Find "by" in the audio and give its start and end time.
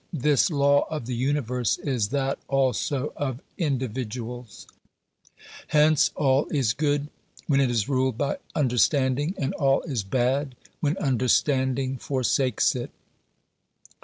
8.17-8.37